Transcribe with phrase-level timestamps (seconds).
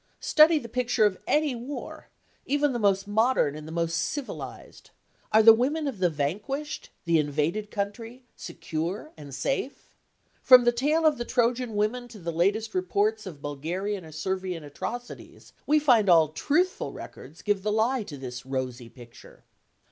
[0.19, 2.09] Study the picture of any war,
[2.47, 4.89] even the most modern and the most "civilised."
[5.31, 9.95] Are the women of the vanquished, the invaded country, "secure and safe"?
[10.41, 14.63] From the tale of the Trojan women to the latest reports of Bulgarian or Servian
[14.63, 19.43] atrocities, we find all truthful records give the lie to this rosy picture.